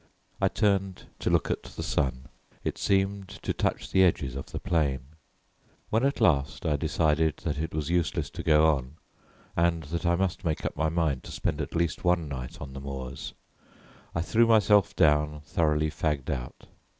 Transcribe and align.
I 0.41 0.47
turned 0.47 1.03
to 1.19 1.29
look 1.29 1.51
at 1.51 1.61
the 1.61 1.83
sun. 1.83 2.23
It 2.63 2.79
seemed 2.79 3.27
to 3.43 3.53
touch 3.53 3.91
the 3.91 4.03
edges 4.03 4.35
of 4.35 4.47
the 4.47 4.57
plain. 4.59 5.01
When 5.91 6.03
at 6.03 6.19
last 6.19 6.65
I 6.65 6.75
decided 6.75 7.37
that 7.43 7.59
it 7.59 7.71
was 7.71 7.91
useless 7.91 8.31
to 8.31 8.41
go 8.41 8.65
on, 8.75 8.95
and 9.55 9.83
that 9.83 10.07
I 10.07 10.15
must 10.15 10.43
make 10.43 10.65
up 10.65 10.75
my 10.75 10.89
mind 10.89 11.23
to 11.25 11.31
spend 11.31 11.61
at 11.61 11.75
least 11.75 12.03
one 12.03 12.27
night 12.27 12.59
on 12.59 12.73
the 12.73 12.81
moors, 12.81 13.33
I 14.15 14.21
threw 14.23 14.47
myself 14.47 14.95
down 14.95 15.41
thoroughly 15.41 15.91
fagged 15.91 16.31
out. 16.31 16.65